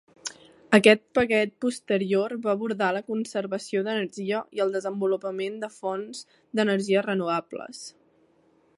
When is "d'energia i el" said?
3.89-4.75